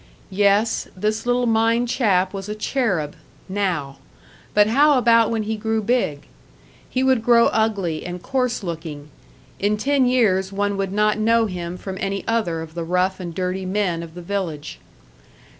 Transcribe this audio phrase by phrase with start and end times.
[0.31, 3.15] Yes, this little mine chap was a cherub,
[3.47, 3.97] now;
[4.55, 6.25] but how about when he grew big?
[6.89, 9.09] He would grow ugly and coarse looking,
[9.59, 13.35] in ten years one would not know him from any other of the rough and
[13.35, 14.79] dirty men of the village.